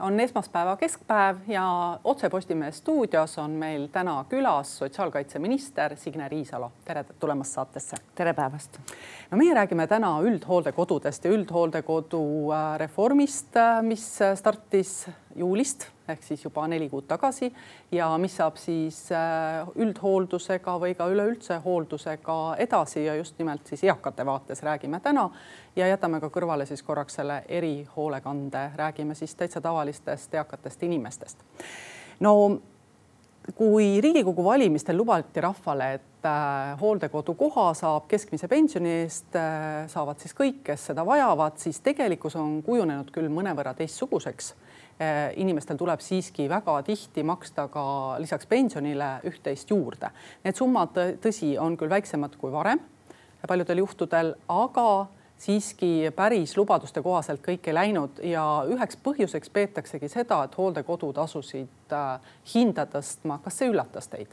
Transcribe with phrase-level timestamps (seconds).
[0.00, 6.72] on esmaspäeva keskpäev ja Otse Postimehe stuudios on meil täna külas sotsiaalkaitseminister Signe Riisalo.
[6.84, 7.96] tere tulemast saatesse.
[8.14, 8.78] tere päevast.
[9.30, 16.44] no meie räägime täna üldhooldekodudest ja üldhooldekodu äh, reformist, äh, mis startis juulist ehk siis
[16.44, 17.50] juba neli kuud tagasi.
[17.92, 23.84] Ja mis saab siis äh, üldhooldusega või ka üleüldse hooldusega edasi ja just nimelt siis
[23.84, 25.28] eakate vaates räägime täna.
[25.76, 31.44] Ja jätame ka kõrvale siis korraks selle erihoolekande, räägime siis täitsa tavalistest eakatest inimestest.
[32.20, 32.60] no
[33.54, 40.34] kui Riigikogu valimistel lubati rahvale, et äh, hooldekodukoha saab keskmise pensioni eest, äh, saavad siis
[40.34, 44.54] kõik, kes seda vajavad, siis tegelikkus on kujunenud küll mõnevõrra teistsuguseks
[45.36, 47.84] inimestel tuleb siiski väga tihti maksta ka
[48.22, 50.08] lisaks pensionile üht-teist juurde.
[50.44, 52.80] Need summad, tõsi, on küll väiksemad kui varem
[53.46, 55.06] paljudel juhtudel, aga
[55.38, 61.92] siiski päris lubaduste kohaselt kõik ei läinud ja üheks põhjuseks peetaksegi seda, et hooldekodud asusid
[61.92, 63.40] äh, hinda tõstma.
[63.44, 64.32] kas see üllatas teid?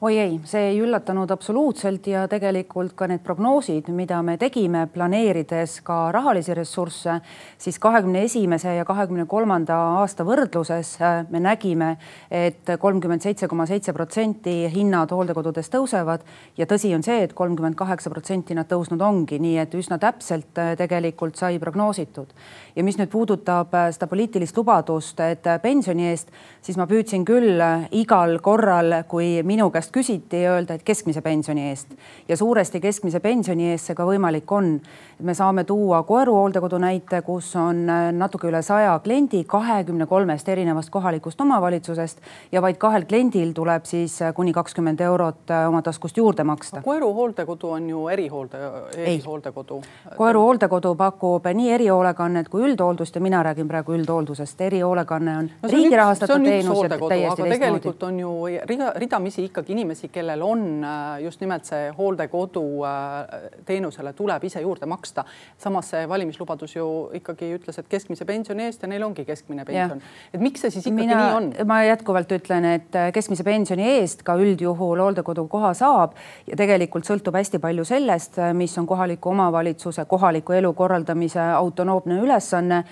[0.00, 5.80] Oi ei, see ei üllatanud absoluutselt ja tegelikult ka need prognoosid, mida me tegime, planeerides
[5.86, 7.18] ka rahalisi ressursse,
[7.58, 11.94] siis kahekümne esimese ja kahekümne kolmanda aasta võrdluses äh, me nägime
[12.30, 16.24] et, et kolmkümmend seitse koma seitse protsenti hinnad hooldekodudes tõusevad
[16.58, 19.98] ja tõsi on see et, et kolmkümmend kaheksa protsenti nad tõusnud ongi, nii et üsna
[20.02, 22.34] täpselt äh, tegelikult sai prognoositud.
[22.76, 26.30] ja mis nüüd puudutab äh, seda poliitilist lubadust, et pensioni eest,
[26.62, 27.60] siis ma püüdsin küll
[27.96, 31.94] igal korral, kui minu minu käest küsiti, öelda, et keskmise pensioni eest
[32.28, 34.80] ja suuresti keskmise pensioni eest see ka võimalik on.
[35.20, 40.48] me saame tuua Koeru hooldekodu näite, kus on äh, natuke üle saja kliendi kahekümne kolmest
[40.48, 42.20] erinevast kohalikust omavalitsusest
[42.52, 46.82] ja vaid kahel kliendil tuleb siis äh, kuni kakskümmend eurot äh, oma taskust juurde maksta.
[46.82, 48.58] Koeru hooldekodu on ju erihoolde,
[48.96, 49.82] erihooldekodu.
[50.16, 54.60] Koeru hooldekodu pakub nii erihoolekannet kui üldhooldust ja mina räägin praegu üldhooldusest.
[54.60, 56.82] erihoolekanne on no, riigi rahastatud teenus.
[57.28, 58.34] aga tegelikult on ju
[58.64, 64.60] rida, ridamisi ikkagi inimesi, kellel on äh, just nimelt see hooldekodu äh, teenusele tuleb ise
[64.60, 65.24] juurde maksta.
[65.58, 70.00] samas see valimislubadus ju ikkagi ütles, et keskmise pensioni eest ja neil ongi keskmine pension.
[70.32, 71.50] et miks see siis ikkagi Mina, nii on?
[71.66, 76.16] ma jätkuvalt ütlen, et äh, keskmise pensioni eest ka üldjuhul hooldekodu koha saab
[76.46, 82.82] ja tegelikult sõltub hästi palju sellest, mis on kohaliku omavalitsuse kohaliku elu korraldamise autonoomne ülesanne,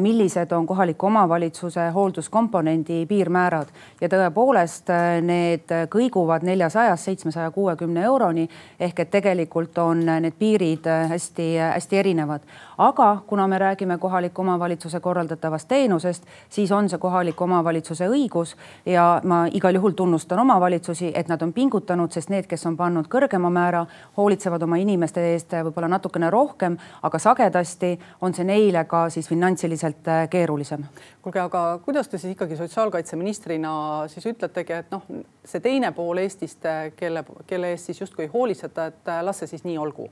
[0.00, 4.90] millised on kohaliku omavalitsuse hoolduskomponendi piirmäärad ja tõepoolest
[5.24, 8.48] need kõik liiguvad neljasajast seitsmesaja kuuekümne euroni
[8.80, 12.40] ehk et tegelikult on need piirid hästi-hästi erinevad.
[12.78, 19.20] aga kuna me räägime kohaliku omavalitsuse korraldatavast teenusest, siis on see kohaliku omavalitsuse õigus ja
[19.24, 23.50] ma igal juhul tunnustan omavalitsusi, et nad on pingutanud, sest need, kes on pannud kõrgema
[23.50, 23.86] määra,
[24.16, 30.10] hoolitsevad oma inimeste eest võib-olla natukene rohkem, aga sagedasti on see neile ka siis finantsiliselt
[30.30, 30.84] keerulisem.
[31.22, 35.02] kuulge, aga kuidas te siis ikkagi sotsiaalkaitseministrina siis ütletegi, et noh,
[35.44, 36.66] see teine pool Eestist,
[36.96, 40.10] kelle, kelle eest siis justkui hoolitseda, et las see siis nii olgu.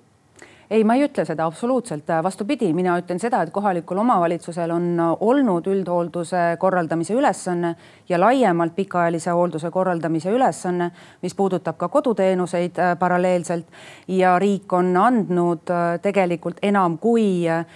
[0.73, 4.87] Ei, ma ei ütle seda absoluutselt, vastupidi, mina ütlen seda, et kohalikul omavalitsusel on
[5.21, 7.75] olnud üldhoolduse korraldamise ülesanne
[8.09, 10.89] ja laiemalt pikaajalise hoolduse korraldamise ülesanne,
[11.21, 13.67] mis puudutab ka koduteenuseid äh, paralleelselt.
[14.09, 17.67] Ja riik on andnud äh, tegelikult enam kui äh,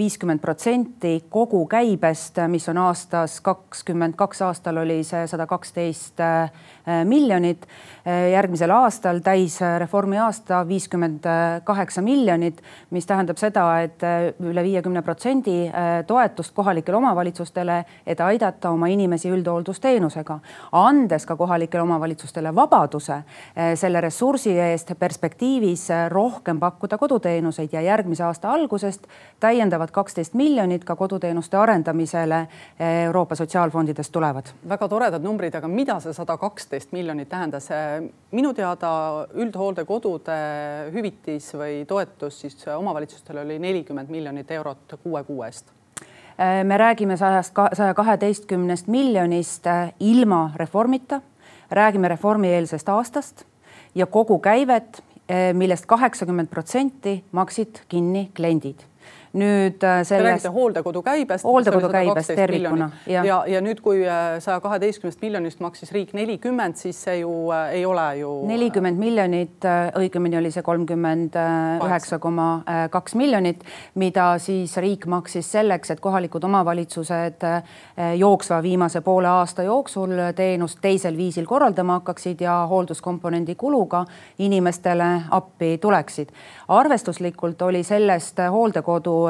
[0.00, 6.24] viiskümmend protsenti kogu käibest, mis on aastas kakskümmend kaks aastal oli see sada kaksteist
[7.04, 7.66] miljonit.
[8.32, 11.22] järgmisel aastal täisreformi aasta viiskümmend
[11.64, 14.02] kaheksa miljonit mis tähendab seda, et
[14.42, 15.56] üle viiekümne protsendi
[16.06, 20.38] toetust kohalikele omavalitsustele, et aidata oma inimesi üldhooldusteenusega,
[20.76, 23.22] andes ka kohalikele omavalitsustele vabaduse
[23.80, 29.08] selle ressursi eest perspektiivis rohkem pakkuda koduteenuseid ja järgmise aasta algusest
[29.40, 32.46] täiendavad kaksteist miljonit ka koduteenuste arendamisele
[33.04, 34.52] Euroopa Sotsiaalfondidest tulevad.
[34.68, 36.36] väga toredad numbrid, aga mida see sada
[36.72, 37.68] kaksteist miljonit tähendas?
[38.32, 40.36] minu teada üldhooldekodude
[40.94, 45.68] hüvitis või toetus siis omavalitsustele oli nelikümmend miljonit eurot kuue kuu eest
[46.40, 51.20] äh, me räägime sajast, saja kaheteistkümnest miljonist äh, ilma reformita,
[51.70, 53.44] räägime reformieelsest aastast
[53.94, 58.80] ja kogu käivet, äh, millest kaheksakümmend protsenti maksid kinni kliendid
[59.32, 60.46] nüüd äh, sellest.
[60.52, 61.44] hooldekodu käibest.
[61.44, 62.90] hooldekodu käibest tervikuna.
[63.06, 67.32] ja, ja, ja nüüd, kui äh, saja kaheteistkümnest miljonist maksis riik nelikümmend, siis see ju
[67.52, 68.32] äh, ei ole ju.
[68.48, 69.64] nelikümmend miljonit,
[69.96, 71.38] õigemini oli see kolmkümmend
[71.86, 72.48] üheksa koma
[72.92, 73.64] kaks miljonit,
[73.94, 77.46] mida siis riik maksis selleks, et kohalikud omavalitsused
[78.18, 84.04] jooksva viimase poole aasta jooksul teenust teisel viisil korraldama hakkaksid ja hoolduskomponendi kuluga
[84.38, 86.28] inimestele appi tuleksid.
[86.68, 89.21] arvestuslikult oli sellest hooldekodu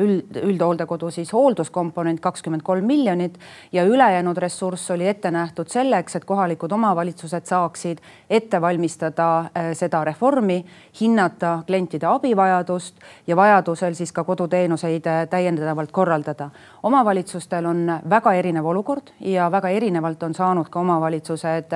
[0.00, 3.38] üld, üldhooldekodu siis hoolduskomponent kakskümmend kolm miljonit
[3.72, 8.00] ja ülejäänud ressurss oli ette nähtud selleks, et kohalikud omavalitsused saaksid
[8.30, 10.64] ette valmistada seda reformi,
[11.00, 16.50] hinnata klientide abivajadust ja vajadusel siis ka koduteenuseid täiendavalt korraldada.
[16.82, 21.74] omavalitsustel on väga erinev olukord ja väga erinevalt on saanud ka omavalitsused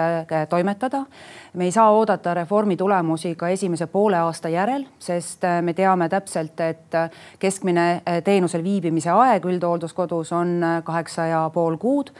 [0.48, 1.04] toimetada
[1.54, 6.08] me ei saa oodata reformi tulemusi ka esimese poole aasta järel, sest äh, me teame
[6.08, 7.10] täpselt, et äh,
[7.54, 12.10] keskmine äh, teenusel viibimise aeg üldhoolduskodus on kaheksa ja pool kuud.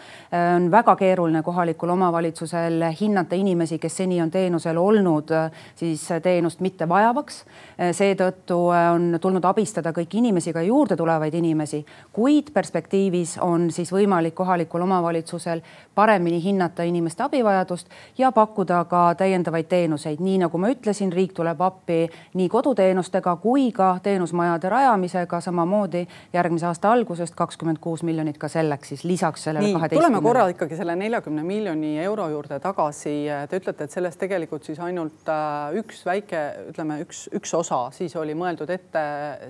[0.57, 5.31] on väga keeruline kohalikul omavalitsusel hinnata inimesi, kes seni on teenusel olnud,
[5.75, 7.45] siis teenust mitte vajavaks.
[7.93, 8.59] seetõttu
[8.95, 14.81] on tulnud abistada kõiki inimesi, ka juurde tulevaid inimesi, kuid perspektiivis on siis võimalik kohalikul
[14.81, 15.63] omavalitsusel
[15.95, 17.89] paremini hinnata inimeste abivajadust
[18.19, 23.73] ja pakkuda ka täiendavaid teenuseid, nii nagu ma ütlesin, riik tuleb appi nii koduteenustega kui
[23.73, 29.73] ka teenusmajade rajamisega, samamoodi järgmise aasta algusest kakskümmend kuus miljonit ka selleks siis lisaks sellele
[29.73, 30.21] kaheteistkümnele.
[30.21, 33.15] tuleme korra ikkagi selle neljakümne miljoni euro juurde tagasi.
[33.51, 38.17] Te ütlete, et sellest tegelikult siis ainult äh, üks väike, ütleme üks, üks osa siis
[38.17, 39.05] oli mõeldud ette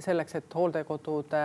[0.05, 1.45] selleks, et hooldekodude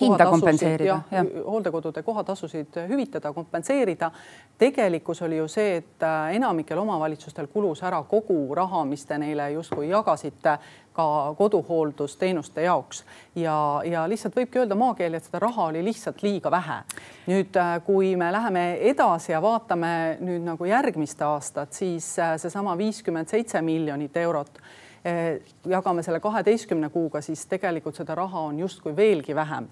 [0.00, 1.00] hinda kompenseerida.
[1.44, 4.10] hooldekodude kohatasusid hüvitada, kompenseerida.
[4.58, 9.50] tegelikkus oli ju see, et äh, enamikel omavalitsustel kulus ära kogu raha, mis te neile
[9.52, 10.58] justkui jagasite
[10.92, 13.04] ka koduhooldusteenuste jaoks
[13.34, 16.82] ja, ja lihtsalt võibki öelda maakeeli, et seda raha oli lihtsalt liiga vähe.
[17.26, 22.78] nüüd, äh, kui me läheme edasi ja vaatame nüüd nagu järgmist aastat, siis äh, seesama
[22.78, 24.62] viiskümmend seitse miljonit eurot
[25.68, 29.68] jagame selle kaheteistkümne kuuga, siis tegelikult seda raha on justkui veelgi vähem.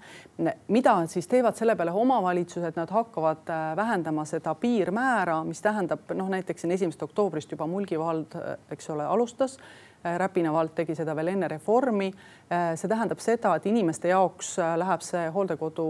[0.67, 6.29] mida siis teevad selle peale omavalitsused, nad hakkavad äh, vähendama seda piirmäära, mis tähendab noh,
[6.29, 10.95] näiteks siin esimesest oktoobrist juba Mulgi vald, äh, eks ole, alustas Äh, Räpina vald tegi
[10.97, 12.09] seda veel enne reformi.
[12.51, 15.87] Äh, see tähendab seda, et inimeste jaoks äh, läheb see hooldekodu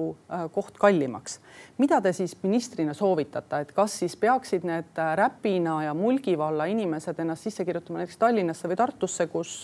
[0.53, 1.39] koht kallimaks.
[1.77, 7.19] mida te siis ministrina soovitate, et kas siis peaksid need Räpina ja Mulgi valla inimesed
[7.19, 9.63] ennast sisse kirjutama näiteks Tallinnasse või Tartusse, kus,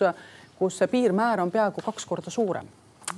[0.57, 2.67] kus see piirmäär on peaaegu kaks korda suurem?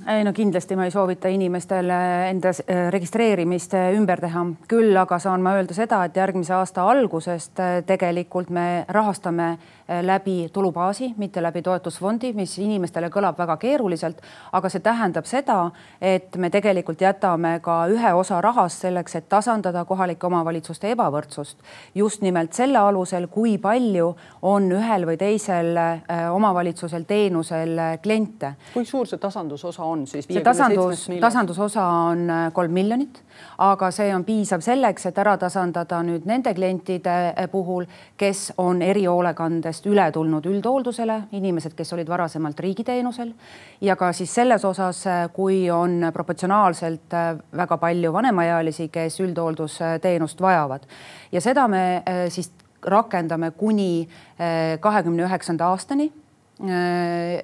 [0.08, 2.52] Ei no kindlasti ma ei soovita inimestel enda
[2.90, 8.84] registreerimist ümber teha, küll aga saan ma öelda seda, et järgmise aasta algusest tegelikult me
[8.88, 9.56] rahastame
[9.90, 14.20] Äh, läbi tulubaasi, mitte läbi toetusfondi, mis inimestele kõlab väga keeruliselt,
[14.54, 15.56] aga see tähendab seda,
[15.98, 21.58] et me tegelikult jätame ka ühe osa rahast selleks, et tasandada kohalike omavalitsuste ebavõrdsust.
[21.94, 28.52] just nimelt selle alusel, kui palju on ühel või teisel äh, omavalitsusel teenusel äh, kliente.
[28.74, 30.28] kui suur see tasandusosa on siis?
[30.30, 33.22] see tasandus, tasandusosa on kolm miljonit,
[33.58, 37.88] aga see on piisav selleks, et ära tasandada nüüd nende klientide puhul,
[38.20, 43.32] kes on erihoolekandes sellest üle tulnud üldhooldusele, inimesed, kes olid varasemalt riigiteenusel
[43.80, 50.86] ja ka siis selles osas, kui on proportsionaalselt äh, väga palju vanemaealisi, kes üldhooldusteenust vajavad
[51.32, 52.52] ja seda me äh, siis
[52.82, 56.29] rakendame kuni äh, kahekümne üheksanda aastani Äh,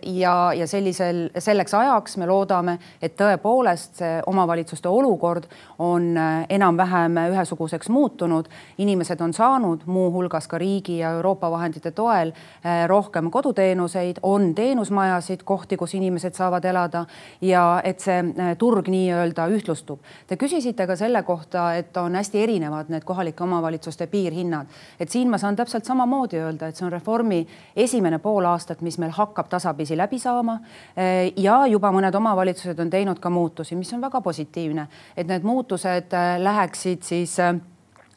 [0.03, 5.47] ja, ja sellisel, selleks ajaks me loodame, et tõepoolest see omavalitsuste olukord
[5.79, 8.49] on äh, enam-vähem ühesuguseks muutunud.
[8.79, 15.43] inimesed on saanud muuhulgas ka riigi ja Euroopa vahendite toel äh, rohkem koduteenuseid, on teenusmajasid,
[15.45, 17.07] kohti, kus inimesed saavad elada
[17.41, 18.23] ja et see
[18.59, 20.01] turg nii-öelda ühtlustub.
[20.27, 24.67] Te küsisite ka selle kohta, et on hästi erinevad need kohalike omavalitsuste piirhinnad,
[25.01, 27.47] et siin ma saan täpselt samamoodi öelda, et see on reformi
[27.77, 30.59] esimene pool aastat, mis me meil hakkab tasapisi läbi saama.
[30.97, 35.47] Eh, ja juba mõned omavalitsused on teinud ka muutusi, mis on väga positiivne, et need
[35.47, 37.55] muutused eh, läheksid siis eh,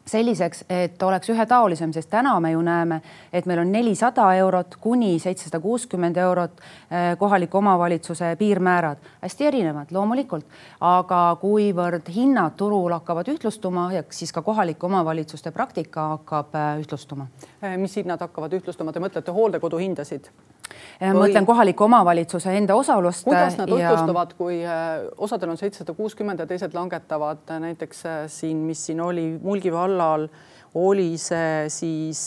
[0.10, 2.98] selliseks, et oleks ühetaolisem, sest täna me ju näeme,
[3.34, 6.64] et meil on nelisada eurot kuni seitsesada kuuskümmend eurot
[7.22, 10.48] kohaliku omavalitsuse piirmäärad, hästi erinevad loomulikult,
[10.82, 17.30] aga kuivõrd hinnad turul hakkavad ühtlustuma ja siis ka kohalike omavalitsuste praktika hakkab ühtlustuma.
[17.78, 20.34] mis hinnad hakkavad ühtlustuma, te mõtlete hooldekodu hindasid?
[21.00, 21.16] Või...
[21.22, 23.24] mõtlen kohaliku omavalitsuse enda osalust.
[23.24, 23.92] kuidas nad ja...
[23.92, 28.86] otsustavad, kui äh, osadel on seitsesada kuuskümmend ja teised langetavad äh, näiteks äh, siin, mis
[28.86, 30.28] siin oli Mulgi vallal
[30.78, 32.20] oli see siis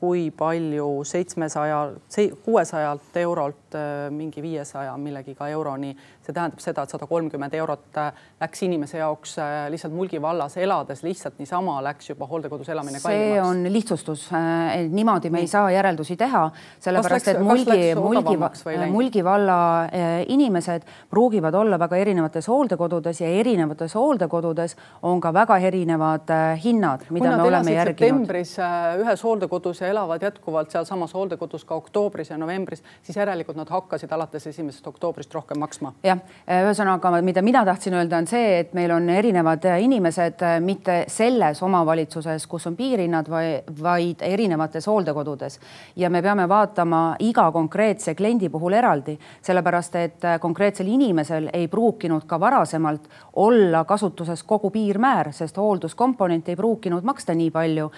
[0.00, 1.80] kui palju seitsmesaja,
[2.44, 3.76] kuuesajalt eurolt
[4.16, 5.90] mingi viiesaja millegiga euroni
[6.26, 10.56] see tähendab seda, et sada kolmkümmend eurot äh, läks inimese jaoks äh, lihtsalt Mulgi vallas
[10.60, 13.32] elades lihtsalt niisama läks juba hooldekodus elamine kallimaks.
[13.32, 16.44] see on lihtsustus, äh, niimoodi me ei saa järeldusi teha,
[16.82, 18.36] sellepärast et Mulgi, Mulgi,
[18.90, 19.58] Mulgi valla
[20.26, 27.36] inimesed pruugivad olla väga erinevates hooldekodudes ja erinevates hooldekodudes on ka väga erinevad hinnad, mida
[27.36, 28.56] me oleme elasid septembris
[29.02, 34.12] ühes hooldekodus ja elavad jätkuvalt sealsamas hooldekodus ka oktoobris ja novembris, siis järelikult nad hakkasid
[34.12, 35.92] alates esimesest oktoobrist rohkem maksma.
[36.02, 36.15] jah,
[36.46, 42.46] ühesõnaga, mida mina tahtsin öelda, on see, et meil on erinevad inimesed mitte selles omavalitsuses,
[42.46, 43.30] kus on piirhinnad,
[43.82, 45.58] vaid erinevates hooldekodudes.
[45.96, 52.26] Ja me peame vaatama iga konkreetse kliendi puhul eraldi, sellepärast et konkreetsel inimesel ei pruukinud
[52.26, 57.90] ka varasemalt olla kasutuses kogu piirmäär, sest hoolduskomponent ei pruukinud maksta nii palju,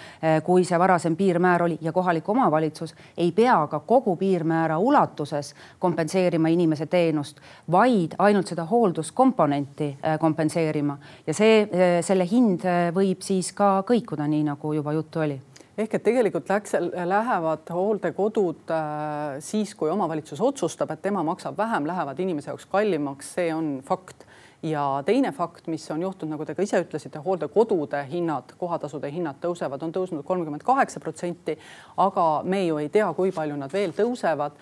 [0.45, 1.79] kui see varasem piirmäär oli.
[1.81, 8.65] Ja kohalik omavalitsus ei pea ka kogu piirmäära ulatuses kompenseerima inimese teenust, vaid ainult seda
[8.71, 10.99] hoolduskomponenti eh, kompenseerima.
[11.27, 15.41] Ja see, eh, selle hind võib siis ka kõikuda, nii nagu juba juttu oli.
[15.79, 16.73] Ehk et tegelikult läks,
[17.07, 23.29] lähevad hooldekodud äh, siis, kui omavalitsus otsustab, et tema maksab vähem, lähevad inimese jaoks kallimaks,
[23.37, 24.27] see on fakt.
[24.67, 29.39] Ja teine fakt, mis on juhtunud, nagu te ka ise ütlesite, hooldekodude hinnad, kohatasude hinnad
[29.39, 31.55] tõusevad, on tõusnud kolmkümmend kaheksa protsenti,
[32.03, 34.59] aga me ju ei tea, kui palju nad veel tõusevad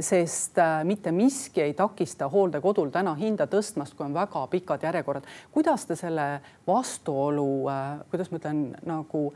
[0.00, 5.26] sest eh, mitte miski ei takista hooldekodul täna hinda tõstmast, kui on väga pikad järjekorrad.
[5.52, 6.28] kuidas te selle
[6.66, 9.26] vastuolu, eh, kuidas ma ütlen, nagu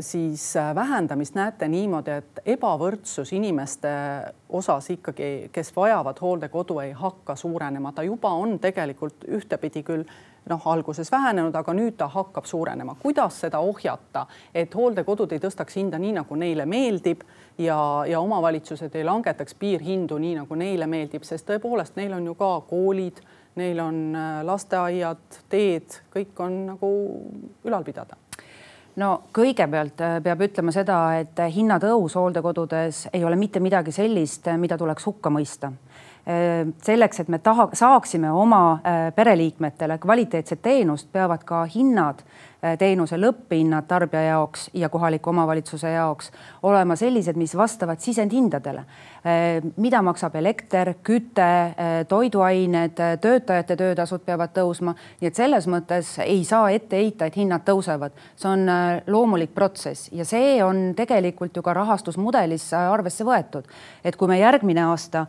[0.00, 3.88] siis äh, vähendamist näete niimoodi, et ebavõrdsus inimeste
[4.48, 10.04] osas ikkagi, kes vajavad hooldekodu, ei hakka suurenema, ta juba on tegelikult ühtepidi küll
[10.48, 12.96] noh, alguses vähenenud, aga nüüd ta hakkab suurenema.
[13.02, 17.22] kuidas seda ohjata, et hooldekodud ei tõstaks hinda nii, nagu neile meeldib
[17.58, 22.34] ja, ja omavalitsused ei langetaks piirhindu nii, nagu neile meeldib, sest tõepoolest neil on ju
[22.34, 23.20] ka koolid,
[23.60, 26.90] neil on äh, lasteaiad, teed, kõik on nagu
[27.64, 28.16] ülal pidada.
[29.00, 34.58] No kõigepealt äh, peab ütlema seda, et hinnatõus hooldekodudes ei ole mitte midagi sellist, äh,
[34.58, 35.72] mida tuleks hukka mõista
[36.82, 38.80] selleks, et me taha, saaksime oma
[39.16, 46.30] pereliikmetele kvaliteetset teenust, peavad ka hinnad Äh, teenuse lõpphinnad tarbija jaoks ja kohaliku omavalitsuse jaoks
[46.62, 48.84] olema sellised, mis vastavad sisendhindadele.
[49.20, 56.14] Äh, mida maksab elekter, küte, äh, toiduained, töötajate töötasud peavad tõusma, nii et selles mõttes
[56.24, 58.12] ei saa ette heita, et hinnad tõusevad.
[58.36, 58.68] see on
[59.06, 63.64] loomulik protsess ja see on tegelikult ju ka rahastusmudelis arvesse võetud.
[64.04, 65.26] et kui me järgmine aasta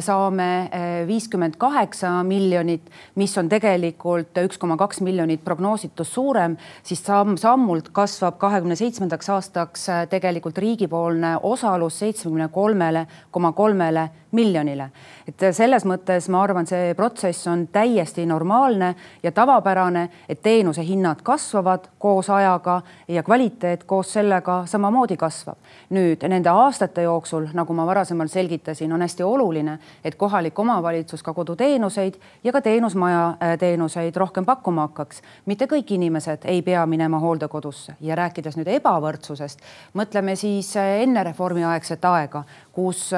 [0.00, 0.70] saame
[1.06, 8.38] viiskümmend kaheksa miljonit, mis on tegelikult üks koma kaks miljonit prognoositust suurem siis samm-sammult kasvab
[8.38, 14.90] kahekümne seitsmendaks aastaks äh, tegelikult riigipoolne osalus seitsmekümne kolmele koma kolmele miljonile.
[15.28, 21.22] et selles mõttes ma arvan, see protsess on täiesti normaalne ja tavapärane, et teenuse hinnad
[21.24, 25.56] kasvavad koos ajaga ja kvaliteet koos sellega samamoodi kasvab.
[25.90, 31.32] nüüd nende aastate jooksul, nagu ma varasemalt selgitasin, on hästi oluline, et kohalik omavalitsus ka
[31.32, 32.14] koduteenuseid
[32.44, 35.22] ja ka teenusmaja äh, teenuseid rohkem pakkuma hakkaks.
[35.46, 39.64] mitte kõik inimesed ei pea minema hooldekodusse ja rääkides nüüd ebavõrdsusest,
[39.94, 43.10] mõtleme siis äh, enne reformiaegset aega, kus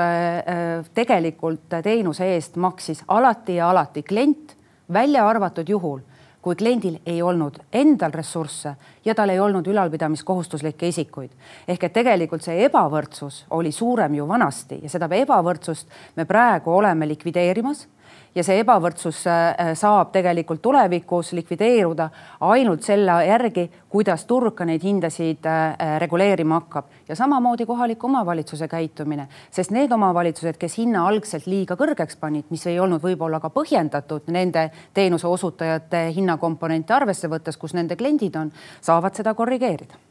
[0.95, 4.57] tegelikult tegelikult teenuse eest maksis alati ja alati klient,
[4.93, 6.01] välja arvatud juhul,
[6.43, 11.31] kui kliendil ei olnud endal ressursse ja tal ei olnud ülalpidamiskohustuslikke isikuid.
[11.69, 17.09] ehk et tegelikult see ebavõrdsus oli suurem ju vanasti ja seda ebavõrdsust me praegu oleme
[17.09, 17.89] likvideerimas
[18.37, 22.09] ja see ebavõrdsus äh, saab tegelikult tulevikus likvideeruda
[22.47, 26.93] ainult selle järgi, kuidas turg ka neid hindasid äh, reguleerima hakkab.
[27.09, 32.67] Ja samamoodi kohaliku omavalitsuse käitumine, sest need omavalitsused, kes hinna algselt liiga kõrgeks panid, mis
[32.69, 38.53] ei olnud võib-olla ka põhjendatud nende teenuse osutajate hinnakomponente arvesse võttes, kus nende kliendid on,
[38.85, 40.05] saavad seda korrigeerida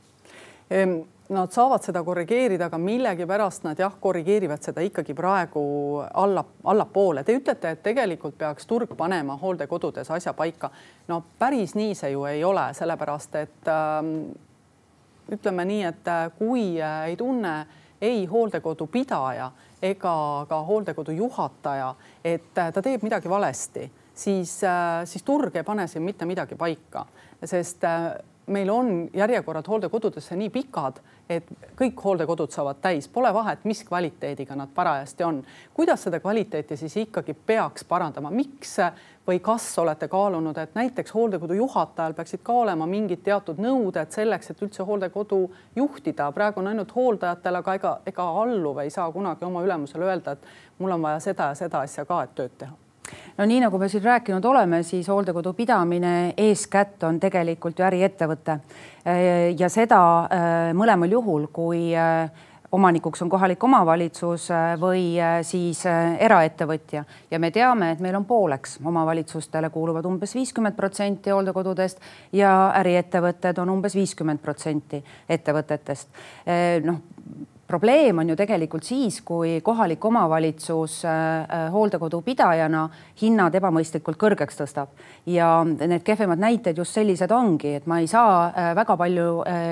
[1.29, 5.63] Nad saavad seda korrigeerida, aga millegipärast nad jah, korrigeerivad seda ikkagi praegu
[6.13, 7.23] alla, allapoole.
[7.25, 10.69] Te ütlete, et tegelikult peaks turg panema hooldekodudes asja paika.
[11.07, 14.11] no päris nii see ju ei ole, sellepärast et ähm,
[15.31, 17.55] ütleme nii, et äh, kui äh, ei tunne
[18.01, 19.51] ei hooldekodu pidaja
[19.81, 24.59] ega ka hooldekodu juhataja, et äh, ta teeb midagi valesti, siis,
[25.05, 27.05] siis turg ei pane siin mitte midagi paika,
[27.43, 27.83] sest
[28.47, 34.55] meil on järjekorrad hooldekodudesse nii pikad, et kõik hooldekodud saavad täis, pole vahet, mis kvaliteediga
[34.55, 35.43] nad parajasti on.
[35.73, 38.77] kuidas seda kvaliteeti siis ikkagi peaks parandama, miks
[39.27, 44.51] või kas olete kaalunud, et näiteks hooldekodu juhatajal peaksid ka olema mingid teatud nõuded selleks,
[44.51, 45.41] et üldse hooldekodu
[45.75, 50.37] juhtida, praegu on ainult hooldajatel, aga ega, ega alluv ei saa kunagi oma ülemusele öelda,
[50.37, 52.84] et mul on vaja seda ja seda asja ka, et tööd teha
[53.37, 58.59] no nii nagu me siin rääkinud oleme, siis hooldekodu pidamine eeskätt on tegelikult ju äriettevõte
[59.57, 62.29] ja seda äh, mõlemal juhul, kui äh,
[62.75, 64.49] omanikuks on kohalik omavalitsus
[64.81, 65.15] või
[65.47, 65.85] siis
[66.19, 72.01] eraettevõtja ja me teame, et meil on pooleks, omavalitsustele kuuluvad umbes viiskümmend protsenti hooldekodudest
[72.35, 76.09] ja äriettevõtted on umbes viiskümmend protsenti ettevõtetest.
[76.83, 77.03] noh
[77.75, 81.11] probleem on ju tegelikult siis, kui kohalik omavalitsus äh,
[81.43, 82.85] äh, hooldekodu pidajana
[83.19, 84.93] hinnad ebamõistlikult kõrgeks tõstab
[85.27, 89.25] ja need kehvemad näited just sellised ongi, et ma ei saa äh, väga palju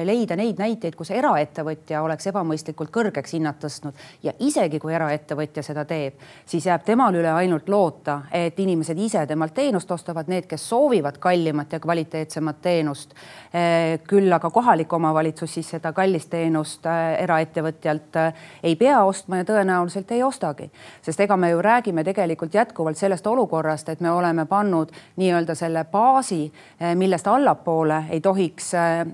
[0.03, 5.86] leida neid näiteid, kus eraettevõtja oleks ebamõistlikult kõrgeks hinnad tõstnud ja isegi kui eraettevõtja seda
[5.88, 10.67] teeb, siis jääb temal üle ainult loota, et inimesed ise temalt teenust ostavad, need, kes
[10.74, 13.15] soovivad kallimat ja kvaliteetsemat teenust.
[14.07, 18.33] küll aga kohalik omavalitsus siis seda kallist teenust eraettevõtja ettevõtjalt äh,
[18.63, 20.71] ei pea ostma ja tõenäoliselt ei ostagi.
[21.01, 25.85] sest ega me ju räägime tegelikult jätkuvalt sellest olukorrast, et me oleme pannud nii-öelda selle
[25.85, 29.05] baasi, äh, millest allapoole ei tohiks äh,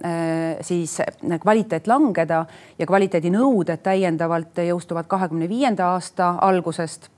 [0.62, 1.02] siis
[1.42, 2.46] kvaliteet langeda
[2.80, 7.10] ja kvaliteedinõuded täiendavalt jõustuvad kahekümne viienda aasta algusest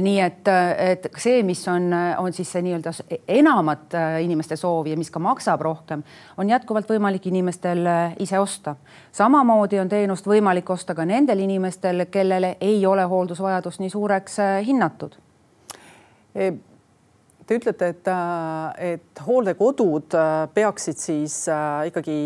[0.00, 2.92] nii et, et see, mis on, on siis see nii-öelda
[3.38, 6.04] enamat eh, inimeste soovi ja mis ka maksab rohkem,
[6.38, 7.82] on jätkuvalt võimalik inimestel
[8.22, 8.76] ise osta.
[9.12, 15.18] samamoodi on teenust võimalik osta ka nendel inimestel, kellele ei ole hooldusvajadus nii suureks hinnatud.
[17.46, 18.08] Te ütlete, et,
[18.78, 20.14] et hooldekodud
[20.54, 21.44] peaksid siis
[21.86, 22.16] ikkagi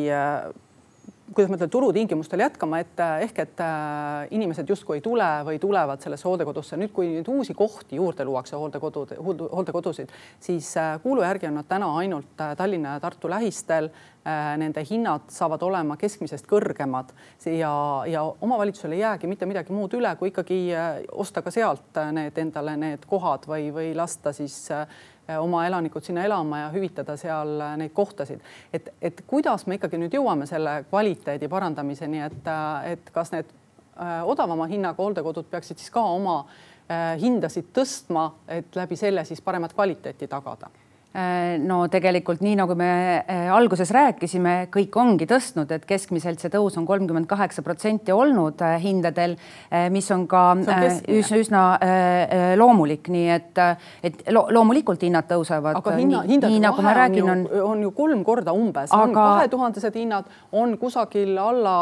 [1.35, 5.61] kuidas ma ütlen, turutingimustel jätkama, et äh, ehk et äh, inimesed justkui ei tule või
[5.63, 6.79] tulevad sellesse hooldekodusse.
[6.81, 10.11] nüüd, kui nüüd uusi kohti juurde luuakse hooldekodud, hooldekodusid,
[10.43, 13.91] siis äh, kuulu järgi on nad täna ainult Tallinna ja Tartu lähistel.
[14.61, 17.09] Nende hinnad saavad olema keskmisest kõrgemad
[17.57, 17.71] ja,
[18.05, 20.59] ja omavalitsusel ei jäägi mitte midagi muud üle, kui ikkagi
[21.17, 24.59] osta ka sealt need endale need kohad või, või lasta siis
[25.39, 28.41] oma elanikud sinna elama ja hüvitada seal äh, neid kohtasid.
[28.73, 33.57] et, et kuidas me ikkagi nüüd jõuame selle kvaliteedi parandamiseni, et, äh, et kas need
[34.01, 36.39] odavama hinnaga hooldekodud peaksid siis ka oma
[37.21, 40.90] hindasid tõstma, et läbi selle siis paremat kvaliteeti tagada Äh,
[41.67, 46.77] no tegelikult nii nagu me äh, alguses rääkisime, kõik ongi tõstnud, et keskmiselt see tõus
[46.79, 49.35] on kolmkümmend kaheksa protsenti olnud äh, hindadel,
[49.91, 51.63] mis on ka on üsna, üsna
[52.59, 53.59] loomulik, nii et,
[54.07, 55.81] et loomulikult hinnad tõusevad.
[55.81, 59.15] aga hinna, hindade nagu vahe räägin, on, ju, on ju kolm korda umbes aga..., on
[59.19, 61.77] kahetuhandesed hinnad, on kusagil alla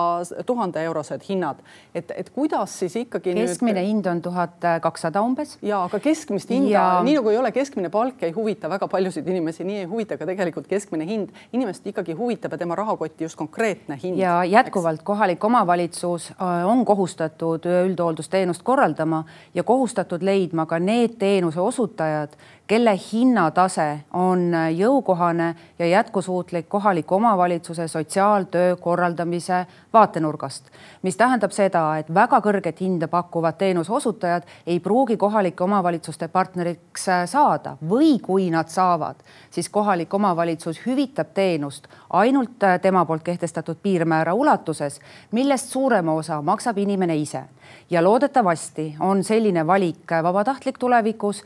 [0.48, 1.61] tuhande eurosed hinnad,
[1.94, 3.37] et, et kuidas siis ikkagi.
[3.37, 3.90] keskmine nüüd...
[3.92, 5.59] hind on tuhat kakssada umbes.
[5.62, 9.17] ja aga keskmist hinda ja..., nii nagu ei ole keskmine palk, ei huvita väga paljusid
[9.18, 11.28] paljusid inimesi nii ei huvita ka tegelikult keskmine hind.
[11.52, 14.18] inimest ikkagi huvitab ja tema rahakotti just konkreetne hind.
[14.18, 15.04] ja jätkuvalt eks?
[15.04, 22.37] kohalik omavalitsus äh, on kohustatud üldhooldusteenust korraldama ja kohustatud leidma ka need teenuse osutajad,
[22.68, 30.64] kelle hinnatase on jõukohane ja jätkusuutlik kohaliku omavalitsuse sotsiaaltöö korraldamise vaatenurgast.
[31.02, 37.07] mis tähendab seda, et väga kõrget hinda pakkuvad teenuse osutajad ei pruugi kohalike omavalitsuste partneriks
[37.24, 39.16] saada või kui nad saavad,
[39.50, 45.00] siis kohalik omavalitsus hüvitab teenust ainult tema poolt kehtestatud piirmäära ulatuses,
[45.33, 47.44] millest suurema osa maksab inimene ise
[47.90, 51.44] ja loodetavasti on selline valik vabatahtlik tulevikus,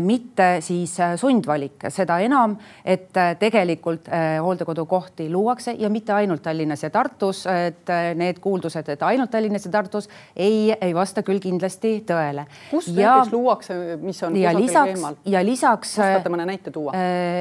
[0.00, 6.82] mitte siis eh, sundvalik, seda enam, et eh, tegelikult hooldekodukohti luuakse ja mitte ainult Tallinnas
[6.82, 11.94] ja Tartus, et need kuuldused, et ainult Tallinnas ja Tartus ei, ei vasta küll kindlasti
[12.08, 12.46] tõele.
[12.70, 15.18] kus näiteks luuakse, mis on ja lisaks, eemal?
[15.26, 15.96] ja lisaks.
[15.98, 16.94] oskate mõne näite tuua?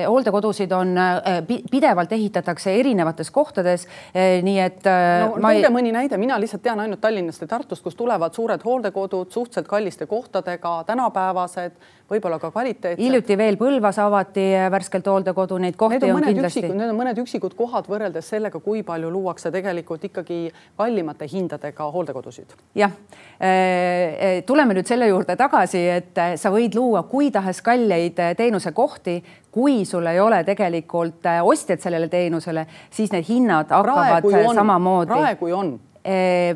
[0.08, 0.96] hooldekodusid on
[1.72, 4.84] pidevalt ehitatakse erinevates kohtades, nii et.
[4.86, 5.74] no tooge ei...
[5.74, 10.06] mõni näide, mina lihtsalt tean ainult Tallinnast ja Tartust, kus tulevad suured hooldekodud suhteliselt kalliste
[10.10, 11.78] kohtadega, tänapäevased,
[12.12, 13.04] võib-olla ka kvaliteetsed.
[13.12, 16.64] Hiljuti veel Põlvas avati värskelt hooldekodu, neid kohti on, on kindlasti.
[16.70, 20.40] Need on mõned üksikud kohad võrreldes sellega, kui palju luuakse tegelikult ikkagi
[20.80, 22.56] kallimate hindadega hooldekodusid.
[22.76, 27.62] jah, äh, äh, tuleme nüüd selle juurde tagasi, et äh, sa võid luua kui tahes
[27.62, 29.22] kalleid teenusekohti,
[29.52, 35.12] kui sul ei ole tegelikult ostjat sellele teenusele, siis need hinnad hakkavad praegu samamoodi.
[35.12, 35.80] praegu ju on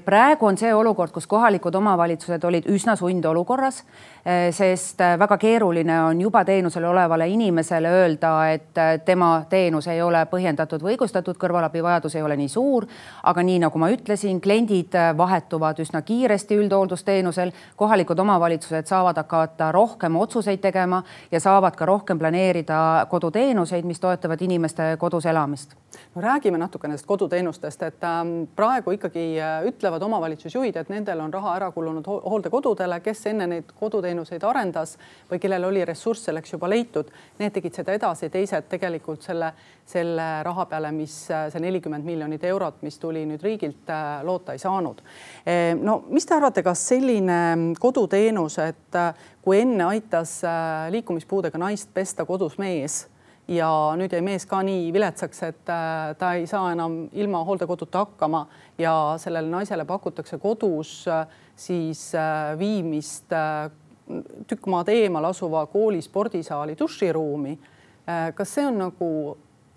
[0.06, 3.84] praegu on see olukord, kus kohalikud omavalitsused olid üsna sundolukorras
[4.26, 9.86] Eh, sest eh, väga keeruline on juba teenusel olevale inimesele öelda, et eh, tema teenus
[9.94, 12.88] ei ole põhjendatud või õigustatud, kõrvalabivajadus ei ole nii suur.
[13.24, 20.16] aga nii nagu ma ütlesin, kliendid vahetuvad üsna kiiresti üldhooldusteenusel, kohalikud omavalitsused saavad hakata rohkem
[20.16, 25.76] otsuseid tegema ja saavad ka rohkem planeerida koduteenuseid, mis toetavad inimeste kodus elamist.
[26.16, 31.56] no räägime natuke nendest koduteenustest, et ähm, praegu ikkagi ütlevad omavalitsusjuhid, et nendel on raha
[31.60, 34.96] ära kulunud hooldekodudele, kes enne neid koduteenuseid arendas
[35.30, 39.52] või kellel oli ressurss selleks juba leitud, need tegid seda edasi, teised tegelikult selle,
[39.86, 43.92] selle raha peale, mis see nelikümmend miljonit eurot, mis tuli nüüd riigilt,
[44.24, 45.02] loota ei saanud.
[45.82, 49.02] no mis te arvate, kas selline koduteenus, et
[49.42, 50.40] kui enne aitas
[50.92, 53.06] liikumispuudega naist pesta kodus mees
[53.48, 58.06] ja nüüd jäi mees ka nii viletsaks, et äh, ta ei saa enam ilma hooldekoduta
[58.06, 58.46] hakkama
[58.82, 63.34] ja sellele naisele pakutakse kodus äh, siis äh, viimist
[64.48, 67.58] tükk maad eemal asuva kooli spordisaali duširuumi.
[68.36, 69.08] kas see on nagu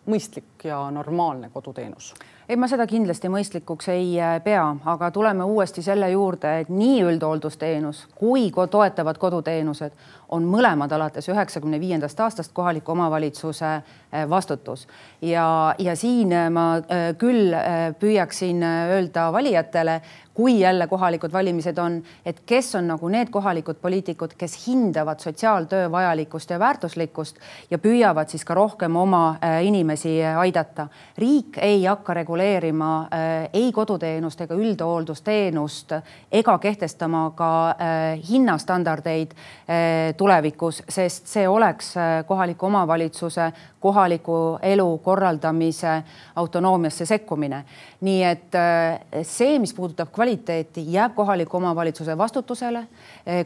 [0.05, 2.13] mõistlik ja normaalne koduteenus?
[2.49, 8.07] ei, ma seda kindlasti mõistlikuks ei pea, aga tuleme uuesti selle juurde, et nii üldhooldusteenus
[8.21, 9.97] kui toetavad koduteenused
[10.29, 14.87] on mõlemad alates üheksakümne viiendast aastast kohaliku omavalitsuse äh, vastutus
[15.23, 17.55] ja, ja siin ma äh, küll
[18.01, 20.01] püüaksin öelda valijatele,
[20.39, 25.91] kui jälle kohalikud valimised on, et kes on nagu need kohalikud poliitikud, kes hindavad sotsiaaltöö
[25.91, 30.87] vajalikkust ja väärtuslikkust ja püüavad siis ka rohkem oma inimesi aidata.
[31.19, 33.09] riik ei hakka reguleerima
[33.53, 35.93] ei koduteenust ega üldhooldusteenust
[36.33, 37.75] ega kehtestama ka
[38.31, 39.35] hinnastandardeid
[40.19, 41.95] tulevikus, sest see oleks
[42.27, 46.03] kohaliku omavalitsuse kohaliku elu korraldamise
[46.37, 47.65] autonoomiasse sekkumine.
[48.01, 48.57] nii et
[49.23, 52.87] see, mis puudutab kvaliteeti, jääb kohaliku omavalitsuse vastutusele.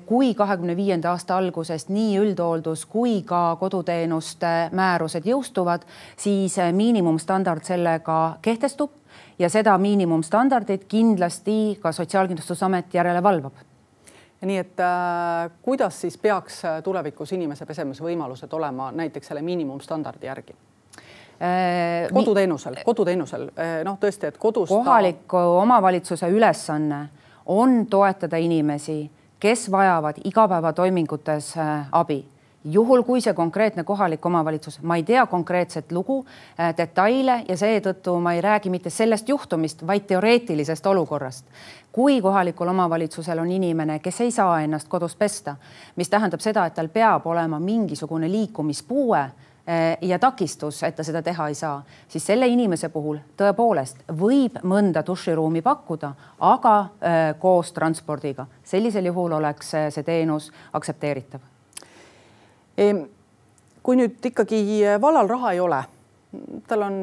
[0.06, 5.84] kui kahekümne viienda aasta algusest nii üldhooldus kui ka koduteenuste määrused jõustuvad,
[6.16, 8.90] siis miinimumstandard sellega kehtestub
[9.38, 13.71] ja seda miinimumstandardit kindlasti ka Sotsiaalkindlustusamet järele valvab
[14.46, 20.54] nii et äh, kuidas siis peaks äh, tulevikus inimese pesemisvõimalused olema näiteks selle miinimumstandardi järgi?
[21.42, 24.68] Äh, koduteenusel, koduteenusel, äh, noh, tõesti, et kodus.
[24.68, 25.46] kohaliku ta...
[25.62, 27.06] omavalitsuse ülesanne
[27.46, 29.10] on toetada inimesi,
[29.42, 31.54] kes vajavad igapäevatoimingutes
[31.92, 32.20] abi
[32.64, 38.14] juhul, kui see konkreetne kohalik omavalitsus, ma ei tea konkreetset lugu äh,, detaile ja seetõttu
[38.20, 41.46] ma ei räägi mitte sellest juhtumist, vaid teoreetilisest olukorrast.
[41.92, 45.56] kui kohalikul omavalitsusel on inimene, kes ei saa ennast kodus pesta,
[45.96, 51.22] mis tähendab seda, et tal peab olema mingisugune liikumispuue äh, ja takistus, et ta seda
[51.22, 57.72] teha ei saa, siis selle inimese puhul tõepoolest võib mõnda duširuumi pakkuda, aga äh, koos
[57.72, 58.46] transpordiga.
[58.64, 61.51] sellisel juhul oleks see teenus aktsepteeritav
[63.82, 64.62] kui nüüd ikkagi
[65.02, 65.80] vallal raha ei ole,
[66.68, 66.98] tal on,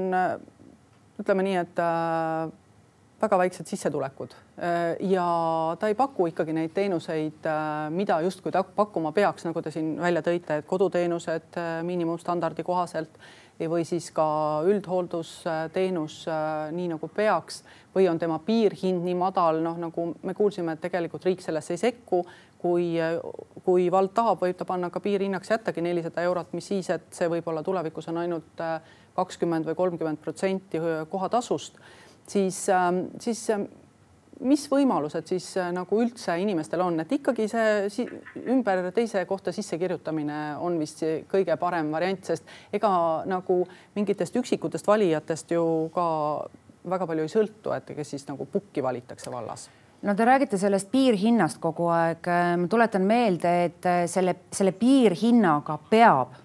[1.20, 2.52] ütleme nii, et äh,
[3.20, 5.26] väga väiksed sissetulekud äh, ja
[5.80, 9.98] ta ei paku ikkagi neid teenuseid, äh, mida justkui ta pakkuma peaks, nagu te siin
[10.00, 13.20] välja tõite, et koduteenused miinimumstandardi kohaselt
[13.68, 14.26] või siis ka
[14.70, 16.22] üldhooldusteenus
[16.72, 17.64] nii nagu peaks.
[17.96, 21.82] Või on tema piirhind nii madal, noh nagu me kuulsime, et tegelikult riik sellesse ei
[21.82, 22.22] sekku.
[22.60, 22.92] Kui,
[23.64, 27.30] kui vald tahab, võib ta panna ka piirhinnaks jättagi nelisada eurot, mis siis, et see
[27.32, 28.82] võib-olla tulevikus on ainult äh,
[29.20, 31.80] kakskümmend või kolmkümmend protsenti kohatasust,
[32.28, 33.68] siis, ähm, siis ähm,
[34.40, 38.06] mis võimalused siis äh, nagu üldse inimestel on, et ikkagi see
[38.54, 42.92] ümber teise kohta sissekirjutamine on vist kõige parem variant, sest ega
[43.30, 43.62] nagu
[43.96, 46.08] mingitest üksikutest valijatest ju ka
[46.90, 49.68] väga palju ei sõltu, et kes siis nagu pukki valitakse vallas.
[50.02, 52.28] No te räägite sellest piirhinnast kogu aeg.
[52.58, 56.38] ma tuletan meelde, et äh, selle, selle piirhinnaga peab,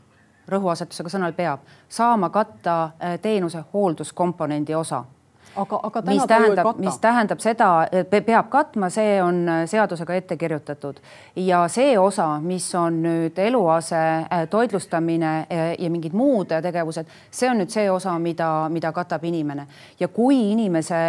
[0.50, 5.04] rõhuasetusega sõnal peab, saama katta äh, teenuse hoolduskomponendi osa
[5.56, 7.68] aga, aga mis tähendab, mis tähendab seda,
[8.10, 11.00] peab katma, see on äh, seadusega ette kirjutatud.
[11.40, 17.50] Ja see osa, mis on nüüd eluase, äh, toitlustamine äh, ja mingid muud tegevused, see
[17.50, 19.66] on nüüd see osa, mida, mida katab inimene.
[20.00, 21.00] Ja kui inimese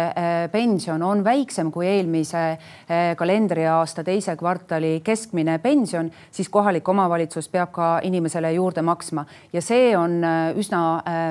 [0.52, 2.42] pension on väiksem kui eelmise
[3.18, 9.26] kalendriaasta teise kvartali keskmine pension, siis kohalik omavalitsus peab ka inimesele juurde maksma.
[9.52, 10.20] Ja see on
[10.58, 10.82] üsna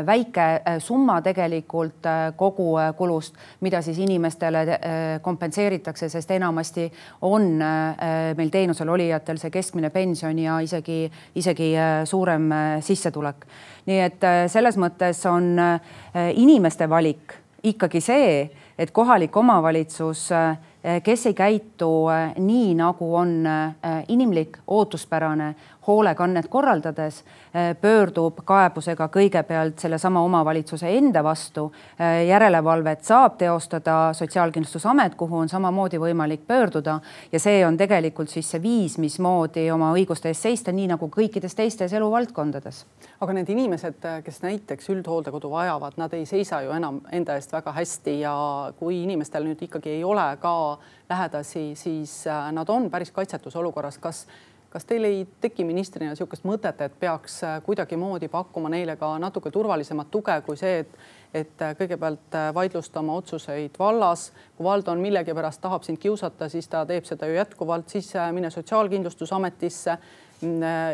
[0.07, 4.79] väike summa tegelikult kogu kulu kulust, mida siis inimestele äh,
[5.21, 6.87] kompenseeritakse, sest enamasti
[7.29, 11.05] on äh, meil teenusel olijatel see keskmine pension ja isegi,
[11.37, 12.49] isegi äh, suurem
[12.81, 13.45] sissetulek.
[13.85, 15.59] nii et selles mõttes on
[16.33, 17.35] inimeste valik
[17.69, 18.39] ikkagi see,
[18.77, 20.23] et kohalik omavalitsus
[21.03, 21.89] kes ei käitu
[22.41, 23.35] nii, nagu on
[24.09, 25.53] inimlik, ootuspärane,
[25.87, 27.19] hoolekannet korraldades
[27.53, 31.71] eh, pöördub kaebusega kõigepealt sellesama omavalitsuse enda vastu.
[31.99, 36.99] Eh, järelevalvet saab teostada Sotsiaalkindlustusamet, kuhu on samamoodi võimalik pöörduda
[37.31, 41.55] ja see on tegelikult siis see viis, mismoodi oma õiguste eest seista, nii nagu kõikides
[41.55, 42.85] teistes eluvaldkondades.
[43.21, 47.71] aga need inimesed, kes näiteks üldhooldekodu vajavad, nad ei seisa ju enam enda eest väga
[47.71, 48.35] hästi ja
[48.79, 50.77] kui inimestel nüüd ikkagi ei ole ka
[51.09, 53.97] lähedasi, siis eh, nad on päris kaitsetus olukorras.
[53.97, 54.27] kas
[54.75, 59.47] kas teil ei teki ministrina niisugust mõtet, et peaks äh, kuidagimoodi pakkuma neile ka natuke
[59.51, 60.97] turvalisemat tuge kui see, et
[61.35, 64.25] et äh, kõigepealt äh, vaidlustama otsuseid vallas,
[64.57, 68.51] kui vald on millegipärast tahab sind kiusata, siis ta teeb seda ju jätkuvalt, siis mine
[68.51, 69.97] Sotsiaalkindlustusametisse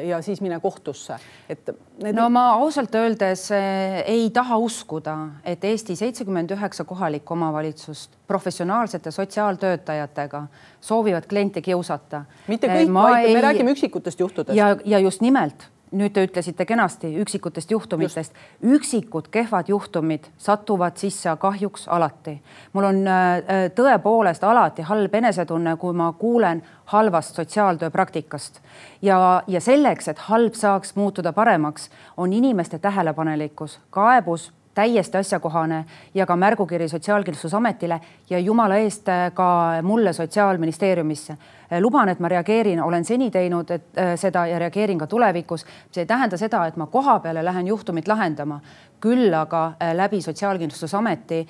[0.07, 1.15] ja siis mine kohtusse,
[1.49, 1.69] et
[2.03, 2.15] need....
[2.15, 9.11] no ma ausalt öeldes eh, ei taha uskuda, et Eesti seitsekümmend üheksa kohalikku omavalitsust professionaalsete
[9.11, 10.45] sotsiaaltöötajatega
[10.81, 12.25] soovivad kliente kiusata.
[12.47, 13.35] mitte kõik, eh, vaid ei...
[13.35, 14.57] me räägime üksikutest juhtudest.
[14.57, 21.35] ja, ja just nimelt nüüd te ütlesite kenasti üksikutest juhtumitest, üksikud kehvad juhtumid satuvad sisse
[21.39, 22.41] kahjuks alati.
[22.73, 28.61] mul on äh, äh, tõepoolest alati halb enesetunne, kui ma kuulen halvast sotsiaaltöö praktikast.
[29.01, 36.25] Ja, ja selleks, et halb saaks muutuda paremaks, on inimeste tähelepanelikkus, kaebus täiesti asjakohane ja
[36.25, 41.33] ka märgukiri Sotsiaalkindlustusametile ja jumala eest äh, ka mulle Sotsiaalministeeriumisse.
[41.33, 45.65] Äh, luban, et ma reageerin, olen seni teinud et, äh, seda ja reageerin ka tulevikus.
[45.91, 48.59] see ei tähenda seda, et ma koha peale lähen juhtumit lahendama,
[49.01, 51.47] küll aga läbi Sotsiaalkindlustusameti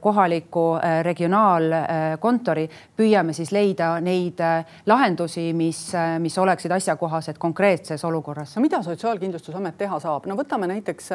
[0.00, 0.64] kohaliku
[1.02, 2.66] regionaalkontori
[2.96, 4.42] püüame siis leida neid
[4.86, 5.80] lahendusi, mis,
[6.18, 8.56] mis oleksid asjakohased konkreetses olukorras.
[8.58, 11.08] mida Sotsiaalkindlustusamet teha saab, no võtame näiteks,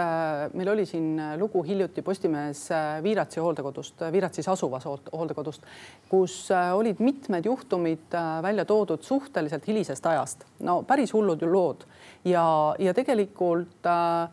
[0.54, 1.05] meil oli siin
[1.40, 2.68] lugu hiljuti Postimehes
[3.04, 5.66] Viiratsi hooldekodust, Viiratsis asuvas hooldekodust,
[6.10, 6.38] kus
[6.74, 11.86] olid mitmed juhtumid välja toodud suhteliselt hilisest ajast, no päris hullud ju lood.
[12.26, 12.46] Ja,
[12.80, 14.30] ja tegelikult äh,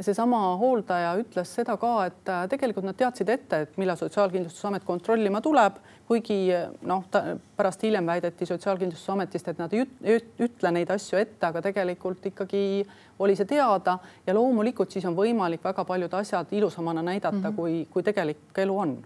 [0.00, 5.40] seesama hooldaja ütles seda ka, et äh, tegelikult nad teadsid ette, et millal Sotsiaalkindlustusamet kontrollima
[5.44, 6.38] tuleb, kuigi
[6.86, 7.04] noh,
[7.56, 9.86] pärast hiljem väideti Sotsiaalkindlustusametist, et nad ei
[10.46, 12.62] ütle neid asju ette, aga tegelikult ikkagi
[13.18, 17.56] oli see teada ja loomulikult siis on võimalik väga paljud asjad ilusamana näidata mm, -hmm.
[17.56, 18.98] kui, kui tegelik elu on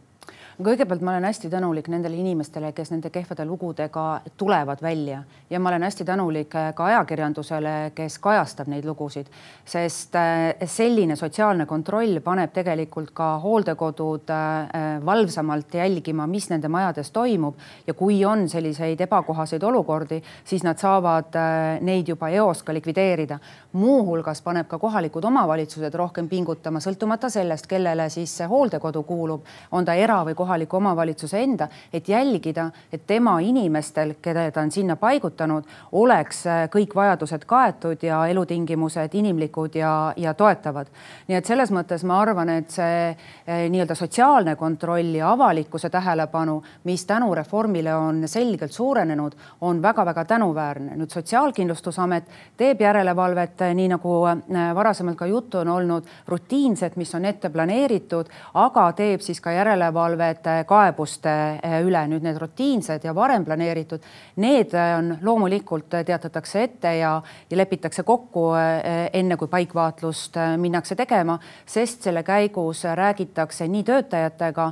[0.65, 5.23] kõigepealt ma olen hästi tänulik nendele inimestele, kes nende kehvade lugudega tulevad välja.
[5.51, 9.31] Ja ma olen hästi tänulik äh, ka ajakirjandusele, kes kajastab neid lugusid,
[9.65, 17.11] sest äh, selline sotsiaalne kontroll paneb tegelikult ka hooldekodud äh, valvsamalt jälgima, mis nende majades
[17.11, 17.57] toimub.
[17.87, 21.37] Ja kui on selliseid ebakohaseid olukordi, siis nad saavad
[21.81, 23.39] neid juba eos ka likvideerida.
[23.73, 29.85] muuhulgas paneb ka kohalikud omavalitsused rohkem pingutama, sõltumata sellest, kellele siis see hooldekodu kuulub, on
[29.85, 34.97] ta era või kohaliku omavalitsuse enda, et jälgida, et tema inimestel, keda ta on sinna
[34.99, 40.91] paigutanud, oleks äh, kõik vajadused kaetud ja elutingimused inimlikud ja, ja toetavad.
[41.29, 46.59] nii et selles mõttes ma arvan, et see äh, nii-öelda sotsiaalne kontroll ja avalikkuse tähelepanu,
[46.85, 50.97] mis tänu reformile on selgelt suurenenud, on väga-väga tänuväärne.
[50.97, 52.25] nüüd Sotsiaalkindlustusamet
[52.57, 54.19] teeb järelevalvet, äh, nii nagu
[54.75, 60.40] varasemalt ka juttu on olnud, rutiinset, mis on ette planeeritud, aga teeb siis ka järelevalvet
[60.41, 61.31] järelevalvet kaebuste
[61.63, 64.01] eh, üle, nüüd need rutiinsed ja varem planeeritud,
[64.37, 68.51] need eh, on loomulikult eh, teatatakse ette ja, ja lepitakse kokku
[69.13, 74.71] enne, kui paikvaatlust minnakse tegema, sest selle käigus räägitakse nii töötajatega,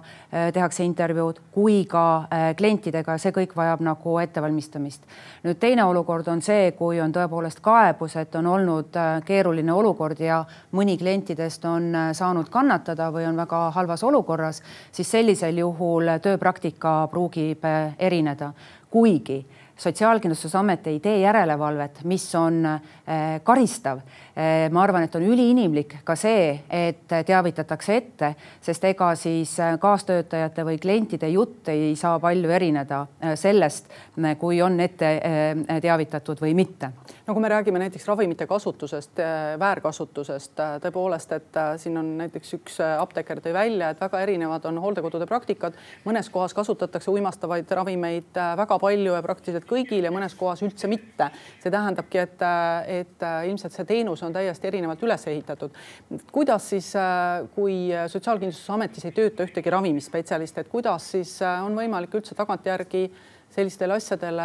[0.53, 5.03] tehakse intervjuud kui ka klientidega, see kõik vajab nagu ettevalmistamist.
[5.45, 10.45] nüüd teine olukord on see, kui on tõepoolest kaebus, et on olnud keeruline olukord ja
[10.73, 17.09] mõni klientidest on saanud kannatada või on väga halvas olukorras, siis sellisel sellisel juhul tööpraktika
[17.11, 17.65] pruugib
[17.99, 18.53] erineda,
[18.91, 19.45] kuigi
[19.79, 24.01] Sotsiaalkindlustusamet ei tee järelevalvet, mis on eh, karistav.
[24.35, 30.65] Eh, ma arvan, et on üliinimlik ka see, et teavitatakse ette, sest ega siis kaastöötajate
[30.67, 33.05] või klientide jutt ei saa palju erineda
[33.39, 33.87] sellest,
[34.39, 35.13] kui on ette
[35.83, 36.91] teavitatud või mitte
[37.29, 39.21] no kui me räägime näiteks ravimite kasutusest,
[39.61, 45.27] väärkasutusest, tõepoolest, et siin on näiteks üks apteeker tõi välja, et väga erinevad on hooldekodude
[45.29, 45.77] praktikad.
[46.05, 51.31] mõnes kohas kasutatakse uimastavaid ravimeid väga palju ja praktiliselt kõigil ja mõnes kohas üldse mitte.
[51.63, 52.45] see tähendabki, et,
[53.01, 55.75] et ilmselt see teenus on täiesti erinevalt üles ehitatud.
[56.33, 56.93] kuidas siis,
[57.55, 63.09] kui Sotsiaalkindlustusametis ei tööta ühtegi ravimisspetsialisti, et kuidas siis on võimalik üldse tagantjärgi
[63.51, 64.43] sellistele asjadele,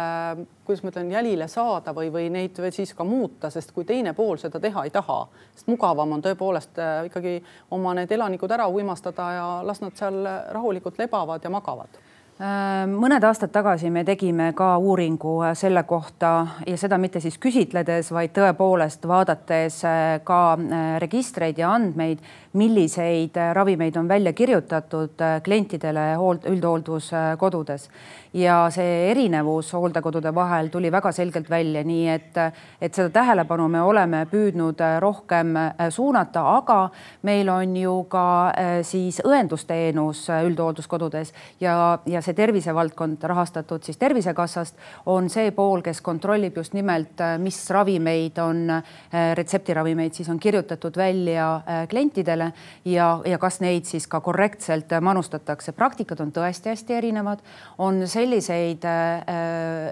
[0.64, 4.14] kuidas ma ütlen, jälile saada või, või neid või siis ka muuta, sest kui teine
[4.16, 5.18] pool seda teha ei taha,
[5.52, 7.36] sest mugavam on tõepoolest äh, ikkagi
[7.76, 10.24] oma need elanikud ära uimastada ja las nad seal
[10.56, 16.32] rahulikult lebavad ja magavad Äh, mõned aastad tagasi me tegime ka uuringu äh, selle kohta
[16.66, 20.58] ja seda mitte siis küsitledes, vaid tõepoolest vaadates äh, ka
[20.98, 22.18] registreid ja andmeid,
[22.54, 27.88] milliseid ravimeid on välja kirjutatud klientidele hoold-, üldhoolduskodudes.
[28.34, 32.38] ja see erinevus hooldekodude vahel tuli väga selgelt välja, nii et,
[32.82, 35.54] et seda tähelepanu me oleme püüdnud rohkem
[35.90, 36.78] suunata, aga
[37.22, 38.26] meil on ju ka
[38.82, 46.58] siis õendusteenus üldhoolduskodudes ja, ja see tervisevaldkond rahastatud siis Tervisekassast, on see pool, kes kontrollib
[46.58, 51.86] just nimelt, äh, mis ravimeid on, äh, retseptiravimeid siis on kirjutatud välja äh,
[52.44, 52.52] klientidele
[52.84, 55.72] ja, ja kas neid siis ka korrektselt manustatakse.
[55.72, 57.38] praktikad on tõesti hästi erinevad.
[57.78, 59.22] on selliseid äh,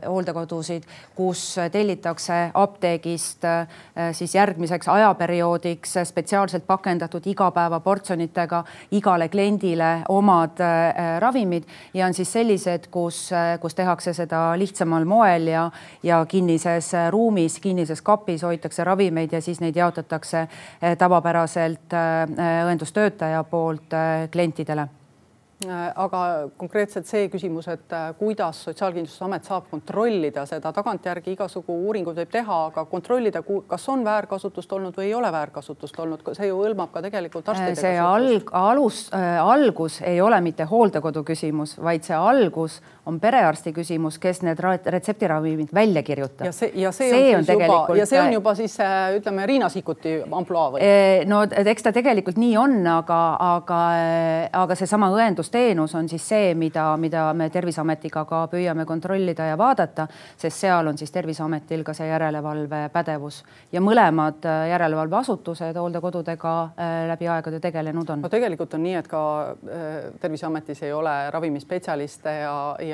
[0.06, 0.82] hooldekodusid,
[1.14, 3.66] kus tellitakse apteegist äh,
[4.12, 12.88] siis järgmiseks ajaperioodiks spetsiaalselt pakendatud igapäevaportsjonitega igale kliendile omad äh, ravimid ja on siis sellised,
[12.90, 15.70] kus, kus tehakse seda lihtsamal moel ja,
[16.02, 20.48] ja kinnises ruumis, kinnises kapis hoitakse ravimeid ja siis neid jaotatakse
[20.98, 21.92] tavapäraselt
[22.42, 24.88] õendustöötaja poolt eh, klientidele
[25.68, 32.18] Äh, aga konkreetselt see küsimus, et äh, kuidas Sotsiaalkindlustusamet saab kontrollida seda, tagantjärgi igasugu uuringuid
[32.18, 36.58] võib teha, aga kontrollida, kas on väärkasutust olnud või ei ole väärkasutust olnud, see ju
[36.58, 37.78] hõlmab ka tegelikult arstide.
[37.78, 43.72] see alg, alus äh,, algus ei ole mitte hooldekodu küsimus, vaid see algus on perearsti
[43.74, 46.46] küsimus, kes need retseptiravimid välja kirjutab.
[46.46, 48.76] ja see, ja see, see on, on tegelikult ja see on juba siis
[49.16, 50.90] ütleme Riina Sikkuti ampluaa või?
[51.26, 53.20] no eks ta tegelikult nii on, aga,
[53.56, 53.80] aga,
[54.62, 59.58] aga seesama õendus teenus on siis see, mida, mida me Terviseametiga ka püüame kontrollida ja
[59.58, 66.94] vaadata, sest seal on siis Terviseametil ka see järelevalvepädevus ja mõlemad äh, järelevalveasutused hooldekodudega äh,
[67.10, 68.22] läbi aegade tegelenud on.
[68.22, 72.91] no tegelikult on nii, et ka äh, Terviseametis ei ole ravimисpetsialiste ja, ja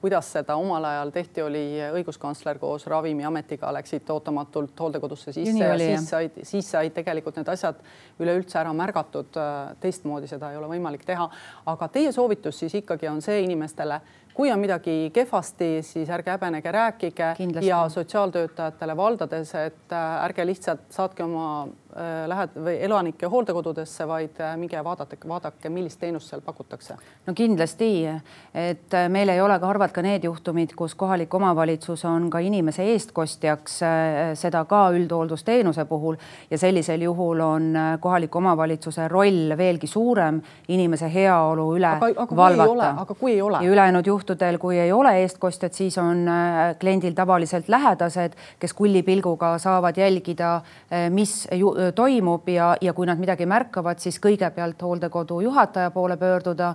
[0.00, 1.64] kuidas seda omal ajal tehti, oli
[1.98, 7.48] õiguskantsler koos Ravimiametiga läksid ootamatult hooldekodusse sisse ja oli, siis said, siis said tegelikult need
[7.48, 7.80] asjad
[8.20, 9.38] üleüldse ära märgatud.
[9.80, 11.28] teistmoodi seda ei ole võimalik teha,
[11.66, 14.00] aga teie soovitus siis ikkagi on see inimestele,
[14.34, 17.68] kui on midagi kehvasti, siis ärge häbenege, rääkige Kindlasti.
[17.68, 21.83] ja sotsiaaltöötajatele valdades, et äh, ärge lihtsalt saatke oma äh,
[22.26, 26.96] lähed või elanikke hooldekodudesse, vaid äh, minge vaadake, vaadake, millist teenust seal pakutakse.
[27.26, 27.90] no kindlasti,
[28.54, 32.82] et meil ei ole ka harvad ka need juhtumid, kus kohalik omavalitsus on ka inimese
[32.94, 33.78] eestkostjaks,
[34.40, 36.18] seda ka üldhooldusteenuse puhul
[36.50, 42.90] ja sellisel juhul on kohaliku omavalitsuse roll veelgi suurem inimese heaolu üle aga, aga valvata.
[43.04, 43.62] aga kui ei ole?
[43.62, 48.74] ja ülejäänud juht juhtudel, kui ei ole eestkostjat, siis on äh, kliendil tavaliselt lähedased, kes
[48.74, 54.20] kullipilguga saavad jälgida, äh, mis ju, äh, toimub ja, ja kui nad midagi märkavad, siis
[54.22, 56.74] kõigepealt hooldekodu juhataja poole pöörduda.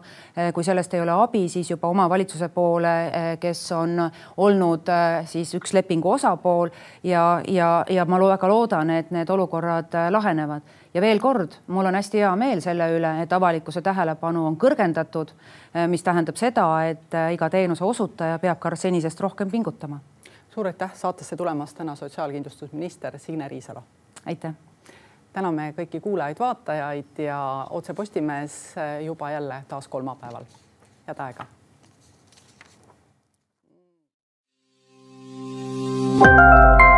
[0.54, 4.90] kui sellest ei ole abi, siis juba omavalitsuse poole, kes on olnud
[5.26, 6.70] siis üks lepingu osapool
[7.04, 10.62] ja, ja, ja ma väga loodan, et need olukorrad lahenevad
[10.94, 15.34] ja veel kord, mul on hästi hea meel selle üle, et avalikkuse tähelepanu on kõrgendatud,
[15.92, 20.00] mis tähendab seda, et iga teenuse osutaja peab ka senisest rohkem pingutama.
[20.50, 23.84] suur aitäh saatesse tulemast täna sotsiaalkindlustusminister Signe Riisalo.
[24.26, 24.69] aitäh
[25.34, 27.40] täname kõiki kuulajaid-vaatajaid ja
[27.70, 30.46] otse Postimehes eh, juba jälle taas kolmapäeval.
[31.08, 31.46] head aega.
[36.20, 36.89] thank you